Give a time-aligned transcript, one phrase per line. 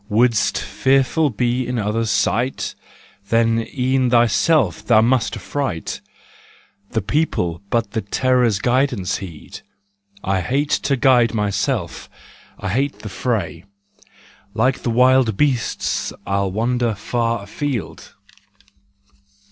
[0.09, 2.73] Wouldst fearful be in others' sight?
[3.29, 6.01] Then e'en thyself thou must affright:
[6.89, 9.61] The people but the Terror's guidance heed.
[10.23, 12.09] I hate to guide myself,
[12.59, 13.63] I hate the fray.
[14.55, 18.15] Like the wild beasts I'll wander far afield.